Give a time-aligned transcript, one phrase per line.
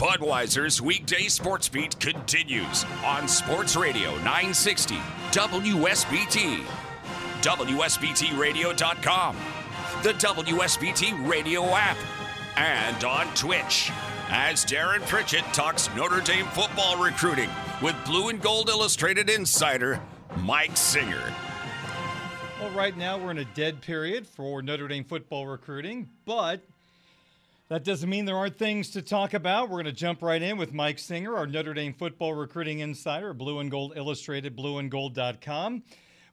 [0.00, 4.94] Budweiser's weekday sports beat continues on Sports Radio 960
[5.30, 6.62] WSBT,
[7.42, 9.36] WSBTRadio.com,
[10.02, 11.98] the WSBT Radio app,
[12.56, 13.90] and on Twitch.
[14.30, 17.50] As Darren Pritchett talks Notre Dame football recruiting
[17.82, 20.00] with Blue and Gold Illustrated insider
[20.38, 21.34] Mike Singer.
[22.58, 26.62] Well, right now we're in a dead period for Notre Dame football recruiting, but
[27.70, 29.68] that doesn't mean there aren't things to talk about.
[29.68, 33.32] We're going to jump right in with Mike Singer, our Notre Dame football recruiting insider,
[33.32, 35.84] Blue and Gold Illustrated, blueandgold.com.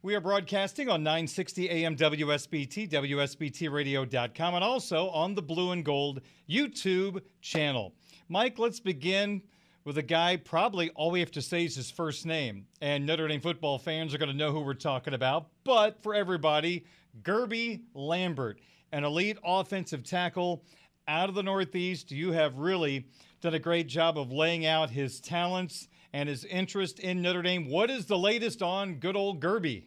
[0.02, 6.22] We are broadcasting on 960 AM WSBT, WSBTradio.com, and also on the Blue and Gold
[6.50, 7.94] YouTube channel.
[8.30, 9.44] Mike, let's begin
[9.84, 12.66] with a guy probably all we have to say is his first name.
[12.82, 15.50] And Notre Dame football fans are going to know who we're talking about.
[15.64, 16.86] But for everybody,
[17.22, 18.60] Guerby Lambert,
[18.92, 20.64] an elite offensive tackle
[21.08, 22.12] out of the Northeast.
[22.12, 23.08] You have really
[23.42, 27.70] done a great job of laying out his talents and his interest in Notre Dame.
[27.70, 29.84] What is the latest on good old Guerby?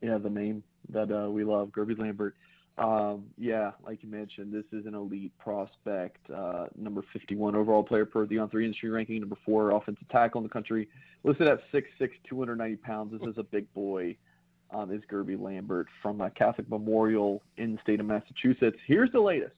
[0.00, 2.36] Yeah, the name that uh, we love, Guerby Lambert.
[2.76, 8.06] Um, yeah, like you mentioned, this is an elite prospect, uh, number 51 overall player
[8.06, 10.88] per the on three industry ranking, number four offensive tackle in the country,
[11.24, 11.84] listed at 6'6,
[12.28, 13.10] 290 pounds.
[13.10, 14.16] This is a big boy
[14.70, 18.76] um, is Guerby Lambert from Catholic Memorial in the state of Massachusetts.
[18.86, 19.54] Here's the latest.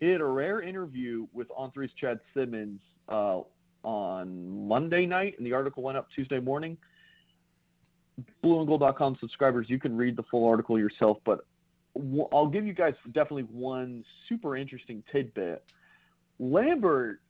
[0.00, 3.40] He did a rare interview with On Three's Chad Simmons uh,
[3.82, 6.76] on Monday night, and the article went up Tuesday morning.
[8.44, 11.46] BlueandGold.com subscribers, you can read the full article yourself, but
[11.94, 15.64] w- I'll give you guys definitely one super interesting tidbit.
[16.38, 17.20] Lambert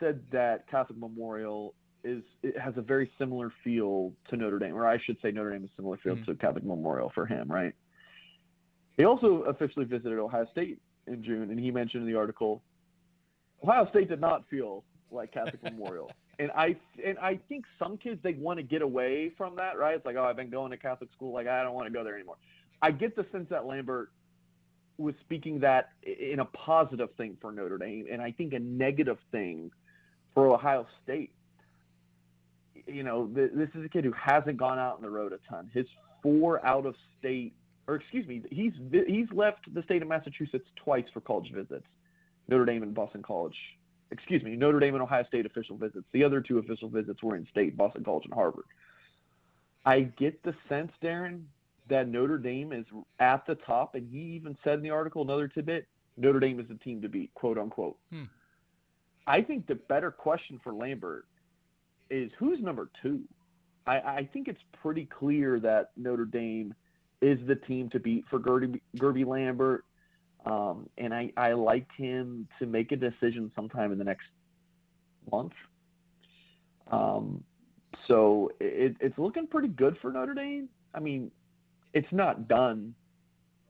[0.00, 1.74] said that Catholic Memorial
[2.04, 5.52] is it has a very similar feel to Notre Dame, or I should say Notre
[5.52, 6.30] Dame is a similar feel mm-hmm.
[6.30, 7.74] to Catholic Memorial for him, right?
[8.96, 12.62] He also officially visited Ohio State in June, and he mentioned in the article,
[13.62, 18.20] Ohio State did not feel like Catholic Memorial, and I and I think some kids
[18.22, 19.96] they want to get away from that, right?
[19.96, 22.04] It's like, oh, I've been going to Catholic school, like I don't want to go
[22.04, 22.36] there anymore.
[22.82, 24.10] I get the sense that Lambert
[24.98, 29.18] was speaking that in a positive thing for Notre Dame, and I think a negative
[29.32, 29.70] thing
[30.34, 31.32] for Ohio State
[32.86, 35.38] you know, th- this is a kid who hasn't gone out on the road a
[35.50, 35.70] ton.
[35.72, 35.86] His
[36.22, 37.54] four out of state,
[37.86, 38.72] or excuse me, he's
[39.06, 41.86] he's left the state of Massachusetts twice for college visits.
[42.48, 43.56] Notre Dame and Boston College.
[44.10, 46.04] Excuse me, Notre Dame and Ohio State official visits.
[46.12, 48.64] The other two official visits were in state, Boston College and Harvard.
[49.86, 51.44] I get the sense, Darren,
[51.88, 52.84] that Notre Dame is
[53.18, 55.86] at the top, and he even said in the article, another tidbit,
[56.16, 57.96] Notre Dame is the team to beat, quote unquote.
[58.10, 58.24] Hmm.
[59.26, 61.26] I think the better question for Lambert
[62.10, 63.20] is who's number two?
[63.86, 66.74] I, I think it's pretty clear that Notre Dame
[67.20, 69.84] is the team to beat for Guerby, Guerby Lambert.
[70.46, 74.26] Um, and I, I like him to make a decision sometime in the next
[75.32, 75.52] month.
[76.90, 77.42] Um,
[78.06, 80.68] so it, it's looking pretty good for Notre Dame.
[80.94, 81.30] I mean,
[81.94, 82.94] it's not done,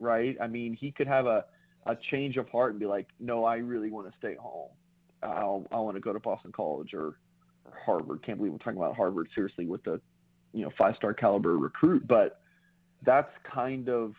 [0.01, 0.37] right?
[0.41, 1.45] I mean, he could have a,
[1.87, 4.71] a change of heart and be like, no, I really want to stay home.
[5.23, 7.19] I'll, I want to go to Boston College or
[7.85, 8.23] Harvard.
[8.25, 10.01] Can't believe we're talking about Harvard seriously with a
[10.55, 12.07] you know, five star caliber recruit.
[12.07, 12.41] But
[13.05, 14.15] that's kind of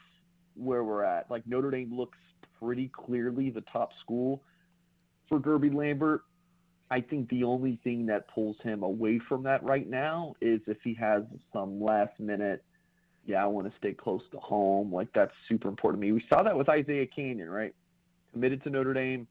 [0.56, 1.32] where we're at.
[1.32, 2.18] Like Notre Dame looks
[2.60, 4.44] pretty clearly the top school
[5.28, 6.22] for Guerby Lambert.
[6.92, 10.78] I think the only thing that pulls him away from that right now is if
[10.84, 12.64] he has some last minute,
[13.26, 14.94] yeah, I want to stay close to home.
[14.94, 16.12] Like that's super important to me.
[16.12, 17.74] We saw that with Isaiah Canion, right?
[18.34, 19.28] Committed to Notre Dame,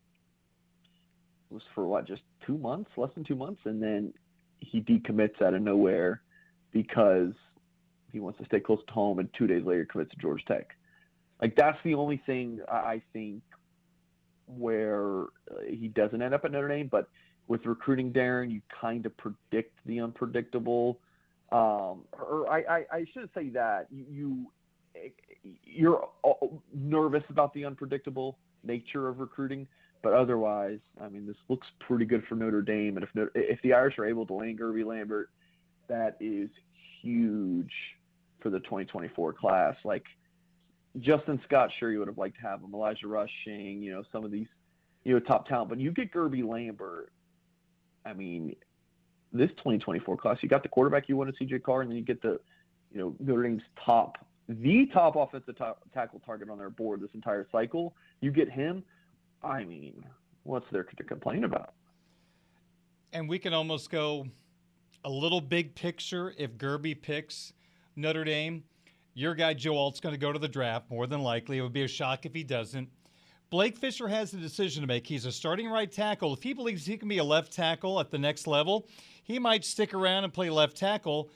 [1.50, 4.12] was for what just two months, less than two months, and then
[4.58, 6.22] he decommits out of nowhere
[6.72, 7.32] because
[8.12, 10.76] he wants to stay close to home, and two days later commits to Georgia Tech.
[11.40, 13.42] Like that's the only thing I think
[14.46, 16.88] where uh, he doesn't end up at Notre Dame.
[16.88, 17.08] But
[17.48, 21.00] with recruiting, Darren, you kind of predict the unpredictable.
[21.52, 23.88] Um, or I, I, I shouldn't say that.
[23.90, 24.46] You, you
[25.64, 26.08] you're
[26.72, 29.66] nervous about the unpredictable nature of recruiting.
[30.04, 32.98] But otherwise, I mean, this looks pretty good for Notre Dame.
[32.98, 35.30] And if if the Irish are able to land Guerby Lambert,
[35.88, 36.50] that is
[37.00, 37.72] huge
[38.40, 39.74] for the 2024 class.
[39.82, 40.04] Like,
[41.00, 42.74] Justin Scott, sure you would have liked to have him.
[42.74, 44.46] Elijah Rushing, you know, some of these,
[45.04, 45.70] you know, top talent.
[45.70, 47.10] But you get Guerby Lambert.
[48.04, 48.54] I mean,
[49.32, 52.20] this 2024 class, you got the quarterback you wanted, CJ Carr, and then you get
[52.20, 52.38] the,
[52.92, 54.18] you know, Notre Dame's top,
[54.50, 57.94] the top offensive top, tackle target on their board this entire cycle.
[58.20, 58.84] You get him.
[59.44, 60.04] I mean,
[60.44, 61.74] what's there to complain about?
[63.12, 64.26] And we can almost go
[65.04, 67.52] a little big picture if Guerby picks
[67.94, 68.64] Notre Dame.
[69.12, 71.58] Your guy Joe Alt's going to go to the draft more than likely.
[71.58, 72.88] It would be a shock if he doesn't.
[73.50, 75.06] Blake Fisher has a decision to make.
[75.06, 76.34] He's a starting right tackle.
[76.34, 78.88] If he believes he can be a left tackle at the next level,
[79.22, 81.30] he might stick around and play left tackle.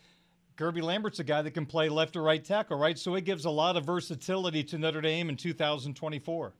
[0.56, 2.99] Guerby Lambert's a guy that can play left or right tackle, right?
[2.99, 6.55] So it gives a lot of versatility to Notre Dame in 2024.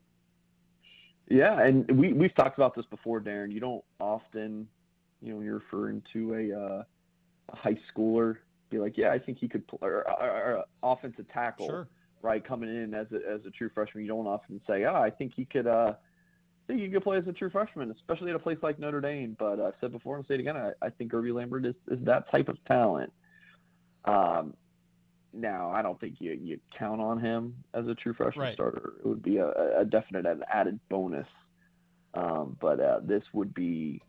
[1.31, 3.53] Yeah, and we we've talked about this before, Darren.
[3.53, 4.67] You don't often,
[5.21, 6.83] you know, you're referring to a, uh,
[7.53, 8.37] a high schooler
[8.71, 11.89] be like, yeah, I think he could play or, or, or offensive tackle, sure.
[12.23, 12.47] right?
[12.47, 15.33] Coming in as a, as a true freshman, you don't often say, oh, I think
[15.35, 18.39] he could, uh, I think he could play as a true freshman, especially at a
[18.39, 19.37] place like Notre Dame.
[19.39, 21.99] But I've said before and say it again, I, I think Guerby Lambert is, is
[22.05, 23.13] that type of talent.
[24.05, 24.55] Um,
[25.39, 28.55] now, I don't think you, you count on him as a true freshman right.
[28.55, 28.95] starter.
[29.01, 31.27] It would be a, a definite an added bonus.
[32.15, 34.03] Um, but uh, this would be,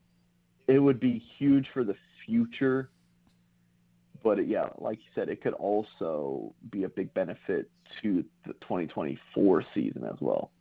[0.68, 1.96] it would be huge for the
[2.26, 2.90] future
[4.24, 7.70] but yeah, like you said, it could also be a big benefit
[8.02, 10.52] to the 2024 season as well.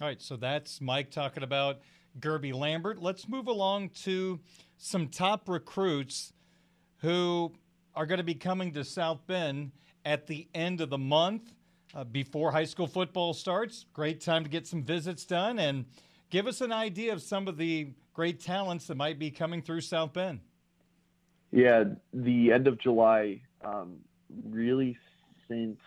[0.00, 1.80] All right, so that's Mike talking about
[2.20, 3.02] Guerby Lambert.
[3.02, 4.40] Let's move along to
[4.76, 6.32] some top recruits
[6.98, 7.52] who
[7.94, 9.72] are going to be coming to South Bend
[10.04, 11.52] at the end of the month
[11.94, 13.86] uh, before high school football starts.
[13.92, 15.84] Great time to get some visits done and
[16.30, 19.80] give us an idea of some of the great talents that might be coming through
[19.80, 20.40] South Bend.
[21.50, 23.96] Yeah, the end of July, um,
[24.44, 24.98] really
[25.48, 25.78] since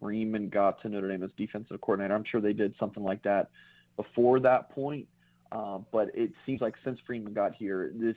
[0.00, 2.14] Freeman got to Notre Dame as defensive coordinator.
[2.14, 3.50] I'm sure they did something like that
[3.96, 5.06] before that point,
[5.52, 8.16] uh, but it seems like since Freeman got here, this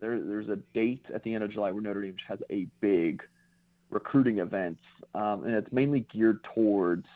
[0.00, 3.22] there, there's a date at the end of July where Notre Dame has a big
[3.94, 4.82] recruiting events,
[5.14, 7.06] um, and it's mainly geared towards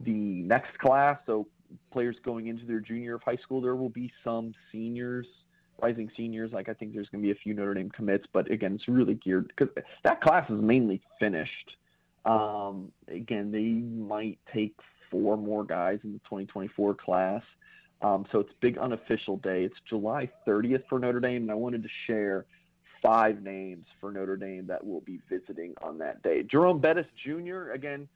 [0.00, 1.18] the next class.
[1.26, 1.48] So
[1.90, 5.26] players going into their junior of high school, there will be some seniors
[5.82, 6.52] rising seniors.
[6.52, 8.88] Like I think there's going to be a few Notre Dame commits, but again, it's
[8.88, 9.74] really geared because
[10.04, 11.76] that class is mainly finished.
[12.24, 14.74] Um, again, they might take
[15.10, 17.42] four more guys in the 2024 class.
[18.00, 19.64] Um, so it's big unofficial day.
[19.64, 22.46] It's July 30th for Notre Dame, and I wanted to share
[23.02, 26.42] five names for Notre Dame that will be visiting on that day.
[26.42, 27.72] Jerome Bettis Jr.
[27.72, 28.08] Again,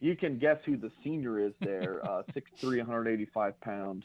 [0.00, 2.00] you can guess who the senior is there.
[2.14, 2.22] Uh,
[2.62, 4.04] 6'3", 185 pound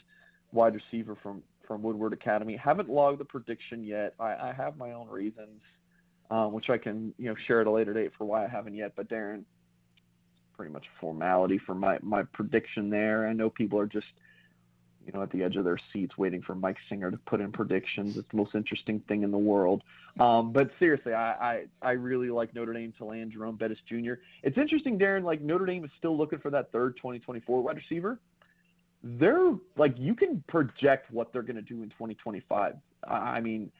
[0.52, 2.56] wide receiver from from Woodward Academy.
[2.56, 4.14] Haven't logged the prediction yet.
[4.18, 5.60] I, I have my own reasons,
[6.30, 8.74] um, which I can you know share at a later date for why I haven't
[8.74, 8.94] yet.
[8.96, 9.44] But Darren,
[10.56, 13.28] pretty much a formality for my my prediction there.
[13.28, 14.06] I know people are just
[15.10, 17.50] you know at the edge of their seats waiting for Mike Singer to put in
[17.50, 18.16] predictions.
[18.16, 19.82] It's the most interesting thing in the world.
[20.18, 24.14] Um, but seriously, I, I I really like Notre Dame to land Jerome Bettis Jr.
[24.42, 25.24] It's interesting, Darren.
[25.24, 28.18] Like Notre Dame is still looking for that third 2024 wide receiver
[29.02, 32.74] they're like you can project what they're going to do in 2025.
[33.08, 33.72] I mean,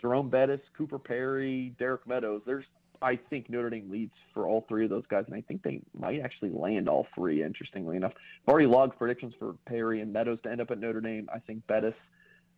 [0.00, 2.42] Jerome Bettis, Cooper Perry, Derek Meadows.
[2.46, 2.64] There's
[3.00, 5.80] I think Notre Dame leads for all three of those guys, and I think they
[5.98, 7.42] might actually land all three.
[7.42, 8.12] Interestingly enough,
[8.46, 11.28] I've already logged predictions for Perry and Meadows to end up at Notre Dame.
[11.32, 11.94] I think Bettis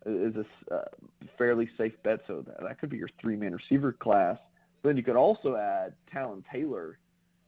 [0.05, 0.85] is a uh,
[1.37, 4.37] fairly safe bet, so that, that could be your three-man receiver class.
[4.83, 6.97] Then you could also add Talon Taylor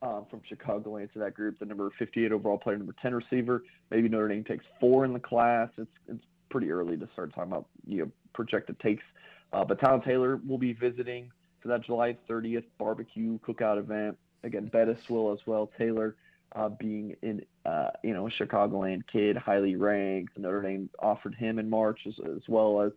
[0.04, 3.64] um, from Chicago into that group, the number 58 overall player, number 10 receiver.
[3.90, 5.70] Maybe Notre Dame takes four in the class.
[5.78, 9.04] It's it's pretty early to start talking about you know projected takes.
[9.52, 11.32] Uh, but Talon Taylor will be visiting
[11.64, 14.18] for that July 30th barbecue cookout event.
[14.44, 15.72] Again, Bettis will as well.
[15.78, 16.16] Taylor
[16.56, 20.38] uh, being in uh, you know a Chicagoland kid, highly ranked.
[20.38, 22.92] Notre Dame offered him in March as, as well as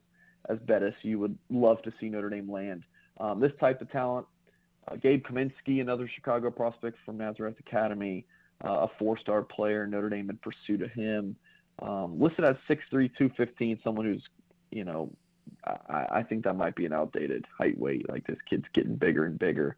[0.50, 0.94] as Bettis.
[1.02, 2.82] You would love to see Notre Dame land.
[3.18, 4.26] Um, this type of talent
[4.88, 8.24] uh, Gabe Kaminsky, another Chicago prospect from Nazareth Academy,
[8.64, 9.86] uh, a four-star player.
[9.86, 11.36] Notre Dame in pursuit of him.
[11.82, 14.22] Um, listed at 6'3", 215, someone who's,
[14.70, 15.10] you know,
[15.66, 18.08] I, think that might be an outdated height weight.
[18.08, 19.76] Like this kid's getting bigger and bigger.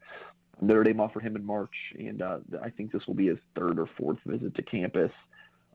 [0.60, 3.78] Notre Dame offered him in March, and uh, I think this will be his third
[3.78, 5.12] or fourth visit to campus.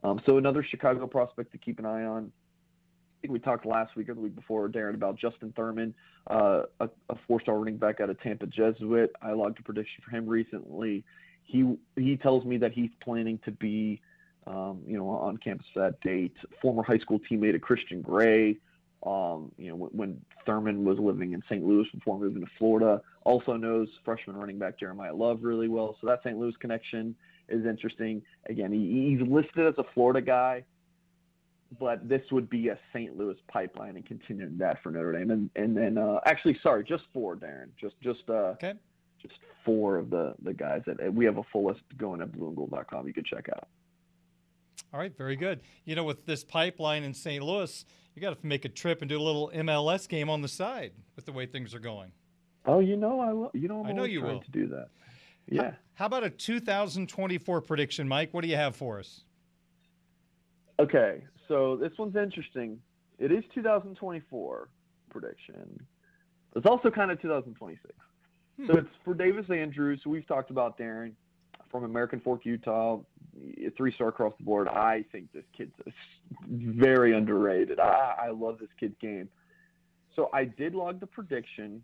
[0.02, 2.30] Um, so another Chicago prospect to keep an eye on
[3.24, 5.94] I think we talked last week or the week before, Darren, about Justin Thurman,
[6.26, 9.12] uh, a, a four-star running back out of Tampa Jesuit.
[9.22, 11.04] I logged a prediction for him recently.
[11.42, 14.02] He he tells me that he's planning to be,
[14.46, 16.36] um, you know, on campus that date.
[16.60, 18.58] Former high school teammate of Christian Gray.
[19.04, 21.64] Um, you know, when, when Thurman was living in St.
[21.64, 23.02] Louis before moving to Florida.
[23.24, 25.96] Also knows freshman running back Jeremiah Love really well.
[26.00, 26.38] So that St.
[26.38, 27.14] Louis connection
[27.48, 28.22] is interesting.
[28.48, 30.64] Again, he, he's listed as a Florida guy,
[31.78, 33.16] but this would be a St.
[33.16, 35.30] Louis pipeline and continuing that for Notre Dame.
[35.30, 37.68] And and then uh, actually, sorry, just four, Darren.
[37.80, 38.74] Just just uh, okay.
[39.20, 39.34] Just
[39.64, 43.06] four of the the guys that we have a full list going at blueandgold.com.
[43.06, 43.68] You could check out.
[44.94, 45.60] All right, very good.
[45.84, 47.42] You know, with this pipeline in St.
[47.42, 47.84] Louis,
[48.14, 50.92] you got to make a trip and do a little MLS game on the side
[51.16, 52.12] with the way things are going.
[52.64, 53.50] Oh, you know, I will.
[53.54, 54.38] You know, I'm I know you will.
[54.38, 54.90] to do that.
[55.50, 55.62] Yeah.
[55.62, 58.28] How, how about a 2024 prediction, Mike?
[58.30, 59.22] What do you have for us?
[60.78, 62.78] Okay, so this one's interesting.
[63.18, 64.68] It is 2024
[65.10, 65.86] prediction.
[66.54, 67.92] It's also kind of 2026.
[68.60, 68.66] Hmm.
[68.68, 71.14] So it's for Davis Andrews, who we've talked about, Darren,
[71.68, 73.00] from American Fork, Utah,
[73.76, 74.68] three star across the board.
[74.68, 75.72] I think this kid's
[76.48, 77.80] very underrated.
[77.80, 79.28] I, I love this kid's game.
[80.16, 81.82] So I did log the prediction,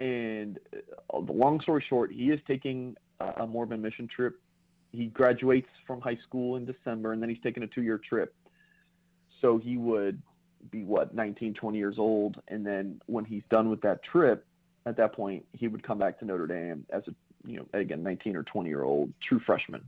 [0.00, 4.40] and uh, the long story short, he is taking a Mormon mission trip
[4.96, 8.34] he graduates from high school in December, and then he's taking a two-year trip.
[9.40, 10.20] So he would
[10.70, 14.46] be what 19, 20 years old, and then when he's done with that trip,
[14.86, 17.14] at that point he would come back to Notre Dame as a
[17.44, 19.82] you know again 19 or 20 year old true freshman.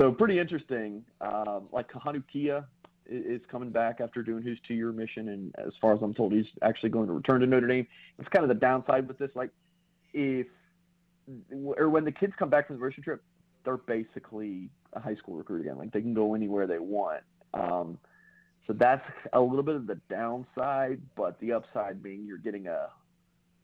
[0.00, 1.04] So pretty interesting.
[1.20, 2.64] Um, like Kahanu Kia
[3.06, 6.46] is coming back after doing his two-year mission, and as far as I'm told, he's
[6.62, 7.86] actually going to return to Notre Dame.
[8.18, 9.30] It's kind of the downside with this.
[9.34, 9.50] Like
[10.12, 10.46] if
[11.76, 13.22] or when the kids come back from the mission trip,
[13.64, 15.78] they're basically a high school recruit again.
[15.78, 17.22] Like they can go anywhere they want.
[17.52, 17.98] Um,
[18.66, 22.88] so that's a little bit of the downside, but the upside being you're getting a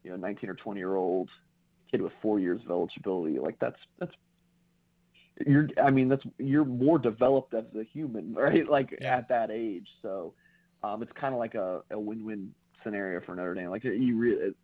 [0.05, 1.29] you know 19 or 20 year old
[1.91, 3.39] kid with four years of eligibility.
[3.39, 4.13] Like that's that's
[5.47, 8.69] you're I mean that's you're more developed as a human, right?
[8.69, 9.17] Like yeah.
[9.17, 9.89] at that age.
[10.03, 10.35] So
[10.83, 13.71] um, it's kind of like a, a win-win scenario for Notre Dame.
[13.71, 14.55] Like you really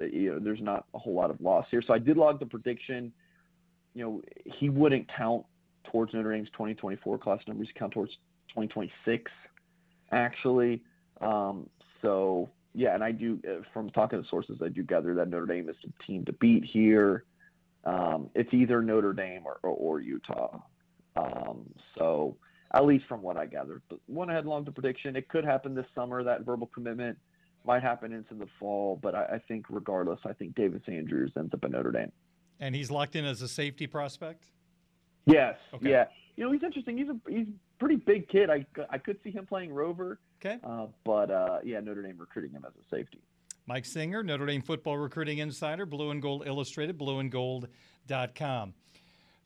[0.00, 1.82] you know there's not a whole lot of loss here.
[1.86, 3.12] So I did log the prediction
[3.94, 4.22] you know,
[4.58, 5.46] he wouldn't count
[5.84, 7.68] towards Notre Dame's 2024 class numbers.
[7.72, 8.12] He count towards
[8.48, 9.30] 2026,
[10.10, 10.82] actually.
[11.20, 11.68] Um,
[12.02, 15.46] so yeah, and I do uh, from talking to sources, I do gather that Notre
[15.46, 17.24] Dame is the team to beat here.
[17.84, 20.60] Um, it's either Notre Dame or, or, or Utah.
[21.16, 22.36] Um, so
[22.74, 25.16] at least from what I gathered, but went ahead along the prediction.
[25.16, 26.24] It could happen this summer.
[26.24, 27.18] That verbal commitment
[27.64, 31.54] might happen into the fall, but I, I think regardless, I think Davis Andrews ends
[31.54, 32.12] up at Notre Dame.
[32.60, 34.50] And he's locked in as a safety prospect.
[35.26, 35.56] Yes.
[35.72, 35.90] Okay.
[35.90, 36.04] Yeah.
[36.36, 36.98] You know, he's interesting.
[36.98, 38.50] He's a he's a pretty big kid.
[38.50, 40.18] I, I could see him playing Rover.
[40.44, 40.58] Okay.
[40.64, 43.20] Uh, but uh, yeah, Notre Dame recruiting him as a safety.
[43.66, 48.74] Mike Singer, Notre Dame football recruiting insider, Blue and Gold Illustrated, blueandgold.com.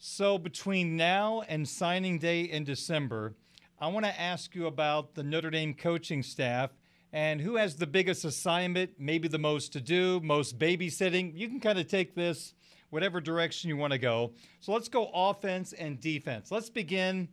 [0.00, 3.34] So between now and signing day in December,
[3.80, 6.70] I want to ask you about the Notre Dame coaching staff
[7.12, 11.32] and who has the biggest assignment, maybe the most to do, most babysitting.
[11.36, 12.54] You can kind of take this
[12.90, 14.32] whatever direction you want to go.
[14.58, 16.50] So let's go offense and defense.
[16.50, 17.28] Let's begin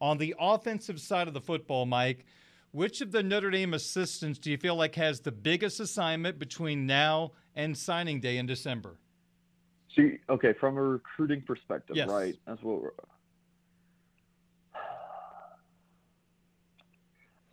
[0.00, 2.24] on the offensive side of the football, Mike.
[2.72, 6.86] Which of the Notre Dame assistants do you feel like has the biggest assignment between
[6.86, 8.98] now and signing day in December?
[9.96, 12.08] See, okay, from a recruiting perspective, yes.
[12.08, 12.36] right?
[12.46, 12.90] That's what we're.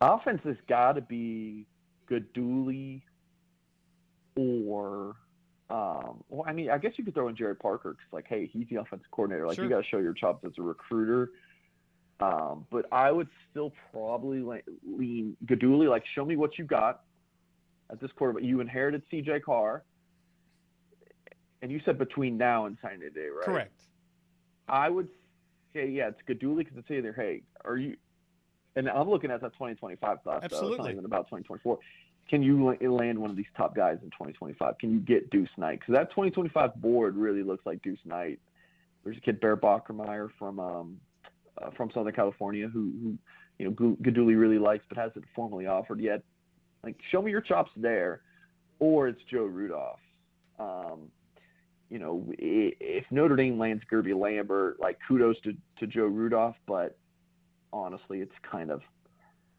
[0.00, 1.66] Offense has got to be
[2.08, 3.02] Guidugli
[4.36, 5.16] or
[5.70, 8.48] um, well, I mean, I guess you could throw in Gerad Parker because, like, hey,
[8.50, 9.46] he's the offensive coordinator.
[9.46, 9.64] Like, sure.
[9.64, 11.30] you got to show your chops as a recruiter.
[12.20, 14.40] Um, but I would still probably
[14.86, 15.88] lean Guidugli.
[15.88, 17.02] Like, show me what you got
[17.90, 18.42] at this quarterback.
[18.42, 19.40] You inherited C.J.
[19.40, 19.84] Carr,
[21.62, 23.44] and you said between now and signing day, right?
[23.44, 23.82] Correct.
[24.68, 25.08] I would
[25.72, 27.96] say, yeah, it's Guidugli because it's either, hey, are you?
[28.74, 30.40] And I'm looking at that 2025 class.
[30.42, 30.68] Absolutely.
[30.68, 30.74] Though.
[30.74, 31.78] It's not even about 2024
[32.28, 34.78] can you land one of these top guys in 2025?
[34.78, 35.80] Can you get Deuce Knight?
[35.80, 38.38] Because that 2025 board really looks like Deuce Knight.
[39.02, 41.00] There's a kid Bear Bachmeier from um,
[41.60, 43.18] uh, from Southern California who, who
[43.58, 46.22] you know Guidugli really likes but hasn't formally offered yet.
[46.84, 48.20] Like, show me your chops there,
[48.78, 49.98] or it's Joe Rudolph.
[50.58, 51.10] Um,
[51.90, 56.96] you know, if Notre Dame lands Guerby Lambert, like kudos to, to Joe Rudolph, but
[57.72, 58.82] honestly, it's kind of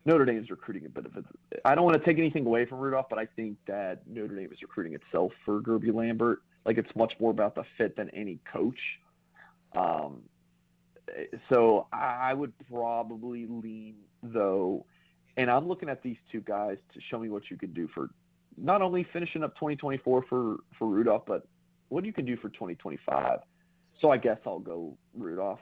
[0.06, 1.26] Notre Dame is recruiting a bit of it.
[1.66, 4.50] I don't want to take anything away from Rudolph, but I think that Notre Dame
[4.52, 6.42] is recruiting itself for Guerby Lambert.
[6.66, 8.80] Like it's much more about the fit than any coach.
[9.76, 10.22] Um,
[11.50, 14.86] so I would probably lean though,
[15.38, 18.10] and I'm looking at these two guys to show me what you can do for
[18.58, 21.48] not only finishing up 2024 for for Rudolph, but
[21.90, 23.40] what you can do for 2025.
[24.02, 25.60] So I guess I'll go Rudolph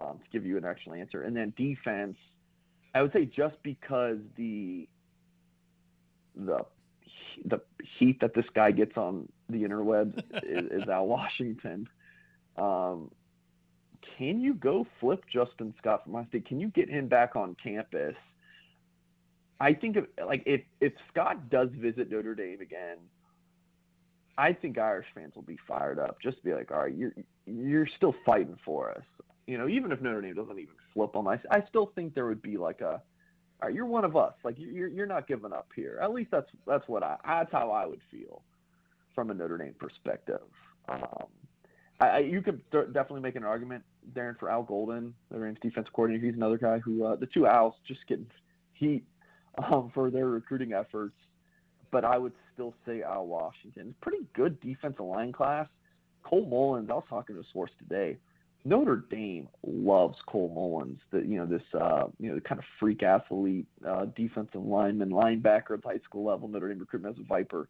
[0.00, 2.16] um, to give you an actual answer, and then defense.
[2.94, 4.88] I would say just because the
[6.36, 6.64] the
[7.44, 7.60] the
[7.98, 11.88] heat that this guy gets on the interwebs is, is Al Washington.
[12.56, 13.10] Um,
[14.18, 16.46] can you go flip Justin Scott from Ohio State?
[16.46, 18.14] Can you get him back on campus?
[19.60, 22.96] I think if, like if if Scott does visit Notre Dame again,
[24.36, 26.18] I think Irish fans will be fired up.
[26.20, 27.12] Just be like, all right, you're
[27.46, 29.04] you're still fighting for us.
[29.46, 32.26] You know, even if Notre Dame doesn't even flip them, I, I still think there
[32.26, 33.00] would be like a, all
[33.62, 34.34] right, you're one of us.
[34.42, 36.00] Like you're you're not giving up here.
[36.02, 38.42] At least that's that's what I that's how I would feel
[39.14, 40.40] from a Notre Dame perspective.
[40.88, 41.26] Um,
[42.08, 45.86] I, you could th- definitely make an argument, Darren, for Al Golden, the Dame's defense
[45.92, 46.26] coordinator.
[46.26, 48.26] He's another guy who uh, the two Al's just getting
[48.74, 49.04] heat
[49.62, 51.14] um, for their recruiting efforts.
[51.90, 53.94] But I would still say Al Washington.
[54.00, 55.68] Pretty good defensive line class.
[56.22, 58.16] Cole Mullins, I was talking to a source today.
[58.64, 62.64] Notre Dame loves Cole Mullins, the you know this uh, you know the kind of
[62.78, 66.46] freak athlete, uh, defensive lineman, linebacker at the high school level.
[66.48, 67.68] Notre Dame recruitment as a Viper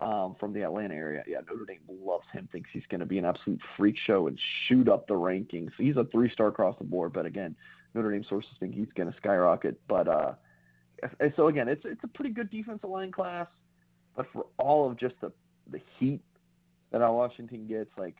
[0.00, 1.22] um, from the Atlanta area.
[1.26, 2.48] Yeah, Notre Dame loves him.
[2.50, 5.70] Thinks he's going to be an absolute freak show and shoot up the rankings.
[5.78, 7.54] He's a three star across the board, but again,
[7.94, 9.80] Notre Dame sources think he's going to skyrocket.
[9.88, 10.32] But uh,
[11.36, 13.46] so again, it's it's a pretty good defensive line class,
[14.16, 15.32] but for all of just the
[15.70, 16.20] the heat
[16.90, 18.16] that Al Washington gets, like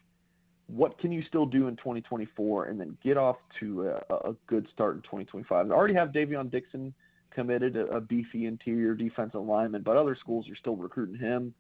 [0.66, 4.66] what can you still do in 2024 and then get off to a, a good
[4.72, 5.68] start in 2025?
[5.68, 6.94] They already have Davion Dixon
[7.30, 11.54] committed, a, a, beefy interior defensive lineman, but other schools are still recruiting him.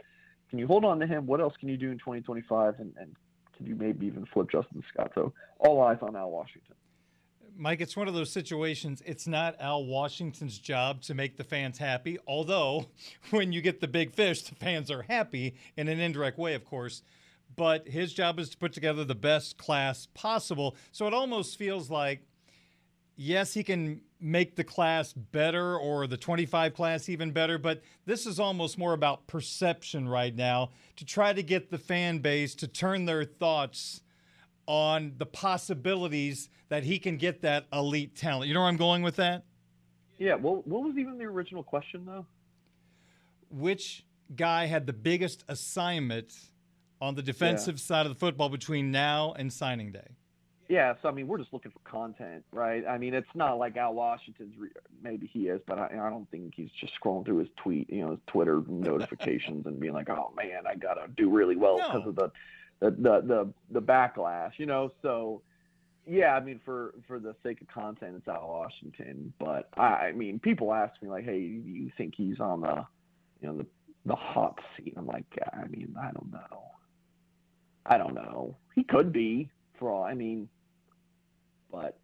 [0.48, 1.26] Can you hold on to him?
[1.26, 2.74] What else can you do in 2025?
[2.78, 3.14] And, and
[3.56, 5.12] can you maybe even flip Justin Scott?
[5.14, 6.74] So all eyes on Al Washington.
[7.56, 9.02] Mike, it's one of those situations.
[9.04, 12.86] It's not Al Washington's job to make the fans happy, although
[13.30, 16.64] when you get the big fish, the fans are happy in an indirect way, of
[16.64, 17.02] course
[17.56, 20.76] but his job is to put together the best class possible.
[20.92, 22.22] So it almost feels like,
[23.20, 28.26] yes, he can make the class better or the 25 class even better, but this
[28.26, 32.66] is almost more about perception right now to try to get the fan base to
[32.66, 34.02] turn their thoughts
[34.66, 38.48] on the possibilities that he can get that elite talent.
[38.48, 39.44] You know where I'm going with that?
[40.18, 40.36] Yeah.
[40.36, 42.26] Well, what was even the original question, though?
[43.50, 46.32] Which guy had the biggest assignment
[47.00, 47.82] on the defensive yeah.
[47.82, 50.16] side of the football between now and signing day?
[50.70, 52.84] Yeah, so I mean, we're just looking for content, right?
[52.86, 54.56] I mean, it's not like Al Washington's.
[54.56, 54.68] Re-
[55.02, 58.02] maybe he is, but I, I don't think he's just scrolling through his tweet, you
[58.02, 62.02] know, his Twitter notifications and being like, "Oh man, I gotta do really well because
[62.04, 62.10] no.
[62.10, 62.32] of the,
[62.78, 64.92] the the the the backlash," you know.
[65.02, 65.42] So,
[66.06, 69.32] yeah, I mean, for for the sake of content, it's Al Washington.
[69.40, 72.86] But I, I mean, people ask me like, "Hey, do you think he's on the,
[73.40, 73.66] you know, the
[74.06, 76.62] the hot seat?" I'm like, I mean, I don't know.
[77.84, 78.54] I don't know.
[78.76, 80.48] He could be for all I mean,
[81.70, 81.98] but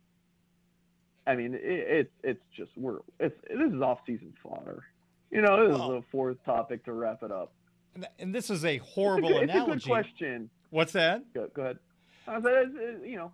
[1.27, 4.85] I mean it, it it's just we're it's this is off season fodder.
[5.31, 7.53] You know, this well, is a fourth topic to wrap it up.
[8.19, 9.73] And this is a horrible it's a good, analogy.
[9.73, 10.51] It's a good question.
[10.71, 11.33] What's that?
[11.35, 11.79] Go, go ahead.
[12.29, 13.33] I said, it's, you know,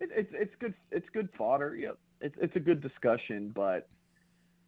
[0.00, 1.76] it, it's it's good it's good fodder.
[1.76, 1.90] Yeah,
[2.20, 3.88] it's it's a good discussion, but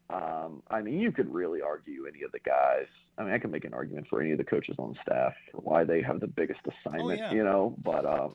[0.09, 2.87] um, I mean, you could really argue any of the guys.
[3.17, 5.59] I mean, I can make an argument for any of the coaches on staff for
[5.59, 7.33] why they have the biggest assignment, oh, yeah.
[7.33, 8.05] you know, but.
[8.05, 8.35] Um,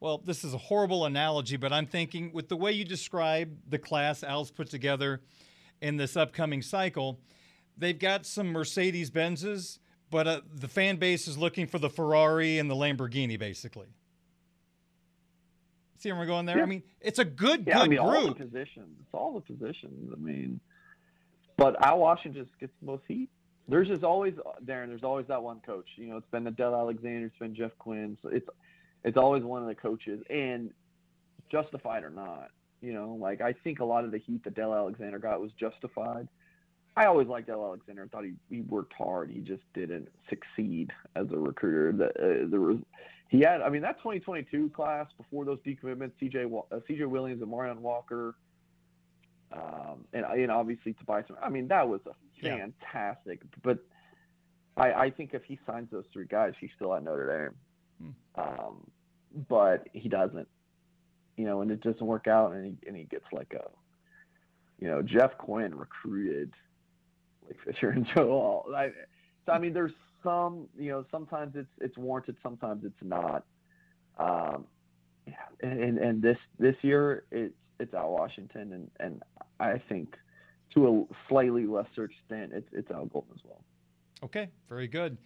[0.00, 3.78] well, this is a horrible analogy, but I'm thinking with the way you describe the
[3.78, 5.22] class Al's put together
[5.80, 7.20] in this upcoming cycle,
[7.76, 9.78] they've got some Mercedes Benzes,
[10.10, 13.86] but uh, the fan base is looking for the Ferrari and the Lamborghini, basically.
[15.98, 16.58] See where we're going there?
[16.58, 16.64] Yeah.
[16.64, 18.16] I mean, it's a good, yeah, good I mean, group.
[18.16, 18.96] all the positions.
[19.00, 20.12] It's all the positions.
[20.12, 20.60] I mean,
[21.56, 23.30] but Al Washington just gets the most heat.
[23.66, 24.88] There's just always, Darren.
[24.88, 25.86] There's always that one coach.
[25.96, 27.26] You know, it's been Adele Alexander.
[27.26, 28.16] It's been Jeff Quinn.
[28.22, 28.46] So it's
[29.06, 30.70] it's always one of the coaches, and
[31.50, 32.50] justified or not.
[32.82, 35.52] You know, like I think a lot of the heat that Del Alexander got was
[35.58, 36.28] justified.
[36.96, 38.04] I always liked Del Alexander.
[38.04, 39.30] I thought he, he worked hard.
[39.30, 41.92] He just didn't succeed as a recruiter.
[41.92, 42.78] The, uh, there was
[43.28, 47.50] he had, I mean, that 2022 class before those decommitments, CJ uh, CJ Williams and
[47.50, 48.34] Marion Walker,
[49.52, 51.26] um, and and obviously Tobias.
[51.42, 53.40] I mean, that was a fantastic.
[53.42, 53.58] Yeah.
[53.62, 53.78] But
[54.76, 57.50] I, I think if he signs those three guys, he's still at Notre
[58.00, 58.12] Dame.
[58.36, 58.40] Hmm.
[58.40, 58.90] Um,
[59.48, 60.48] but he doesn't,
[61.36, 63.68] you know, and it doesn't work out, and he and he gets like a,
[64.80, 66.52] you know, Jeff Quinn recruited
[67.46, 68.74] like Fisher and Joe Alt.
[68.74, 68.90] I,
[69.44, 73.44] so I mean, there's some, you know, sometimes it's it's warranted, sometimes it's not.
[74.18, 74.64] Um,
[75.26, 79.22] yeah, and and this this year it's it's Al Washington, and and
[79.60, 80.16] I think
[80.74, 83.62] to a slightly lesser extent it's it's Al Golden as well.
[84.22, 85.18] Okay, very good.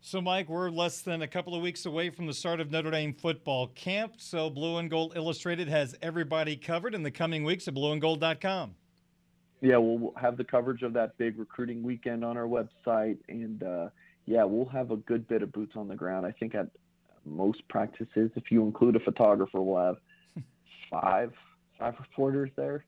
[0.00, 2.90] So, Mike, we're less than a couple of weeks away from the start of Notre
[2.90, 4.14] Dame football camp.
[4.18, 8.74] So, Blue and Gold Illustrated has everybody covered in the coming weeks at blueandgold.com.
[9.60, 13.88] Yeah, we'll have the coverage of that big recruiting weekend on our website, and uh,
[14.24, 16.24] yeah, we'll have a good bit of boots on the ground.
[16.24, 16.68] I think at
[17.24, 18.30] most practices.
[18.36, 19.96] If you include a photographer, we'll have
[20.90, 21.32] five
[21.76, 22.84] five reporters there.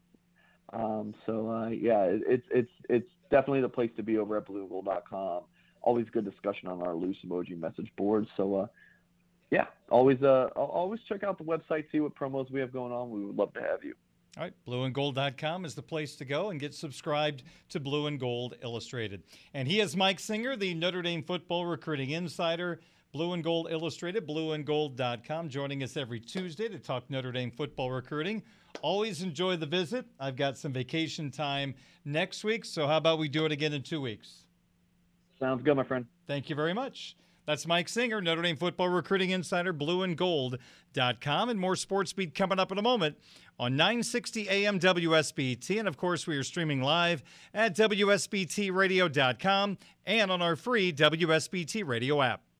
[0.72, 4.46] Um, so uh, yeah, it, it's it's it's definitely the place to be over at
[4.46, 5.42] blueandgold.com.
[5.82, 8.26] Always good discussion on our loose emoji message board.
[8.36, 8.66] So uh,
[9.50, 13.10] yeah, always uh, always check out the website, see what promos we have going on.
[13.10, 13.94] We would love to have you.
[14.36, 18.54] All right, blueandgold.com is the place to go and get subscribed to Blue and Gold
[18.62, 19.24] Illustrated.
[19.54, 22.80] And he is Mike Singer, the Notre Dame football recruiting insider.
[23.12, 28.44] Blue and Gold Illustrated, blueandgold.com, joining us every Tuesday to talk Notre Dame football recruiting.
[28.82, 30.06] Always enjoy the visit.
[30.20, 33.82] I've got some vacation time next week, so how about we do it again in
[33.82, 34.44] two weeks?
[35.40, 36.06] Sounds good, my friend.
[36.26, 37.16] Thank you very much.
[37.46, 41.48] That's Mike Singer, Notre Dame football recruiting insider, blueandgold.com.
[41.48, 43.16] And more sports beat coming up in a moment
[43.58, 45.78] on 960 AM WSBT.
[45.78, 47.22] And of course, we are streaming live
[47.52, 52.42] at WSBTradio.com and on our free WSBT radio app.